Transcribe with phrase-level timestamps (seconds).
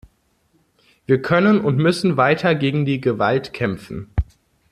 [1.05, 4.09] Wir können und müssen weiter gegen die Gewalt kämpfen.